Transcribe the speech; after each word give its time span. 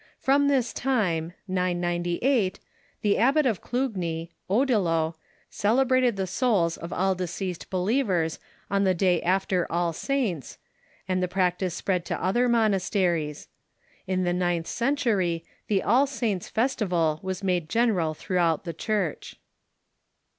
From 0.17 0.47
this 0.47 0.73
time, 0.73 1.33
998, 1.47 2.59
the 3.03 3.19
Abbot 3.19 3.45
of 3.45 3.61
Clugny, 3.61 4.31
Odilo, 4.49 5.13
celebrated 5.51 6.15
the 6.15 6.25
souls 6.25 6.75
of 6.75 6.91
all 6.91 7.13
deceased 7.13 7.69
believers 7.69 8.39
on 8.71 8.83
the 8.83 8.95
day 8.95 9.21
after 9.21 9.71
All 9.71 9.93
Saints', 9.93 10.57
and 11.07 11.21
the 11.21 11.27
practice 11.27 11.75
spread 11.75 12.03
to 12.05 12.19
other 12.19 12.49
monasteries. 12.49 13.47
In 14.07 14.23
the 14.23 14.33
ninth 14.33 14.65
century 14.65 15.45
the 15.67 15.83
All 15.83 16.07
Saints 16.07 16.49
festival 16.49 17.19
was 17.21 17.43
made 17.43 17.67
sreneral 17.69 18.17
throughout 18.17 18.63
the 18.63 18.73
Church. 18.73 19.35